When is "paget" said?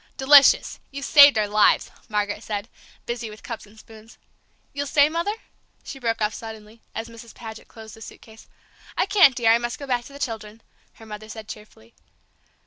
7.35-7.67